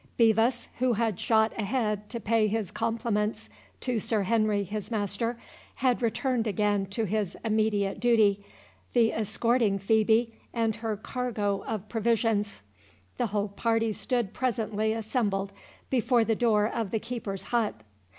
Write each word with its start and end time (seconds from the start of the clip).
Bevis, 0.17 0.67
who 0.79 0.93
had 0.93 1.19
shot 1.19 1.53
a 1.59 1.63
head 1.63 2.09
to 2.09 2.19
pay 2.19 2.47
his 2.47 2.71
compliments 2.71 3.49
to 3.81 3.99
Sir 3.99 4.23
Henry 4.23 4.63
his 4.63 4.89
master, 4.89 5.37
had 5.75 6.01
returned 6.01 6.47
again 6.47 6.87
to 6.87 7.05
his 7.05 7.37
immediate 7.45 7.99
duty, 7.99 8.43
the 8.93 9.13
escorting 9.13 9.77
Phœbe 9.77 10.31
and 10.55 10.77
her 10.77 10.97
cargo 10.97 11.63
of 11.67 11.87
provisions. 11.87 12.63
The 13.17 13.27
whole 13.27 13.49
party 13.49 13.93
stood 13.93 14.33
presently 14.33 14.91
assembled 14.91 15.53
before 15.91 16.25
the 16.25 16.33
door 16.35 16.67
of 16.67 16.89
the 16.89 16.97
keeper's 16.99 17.43
hut. 17.53 17.81